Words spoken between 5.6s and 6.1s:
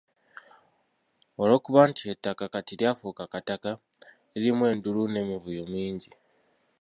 mingi.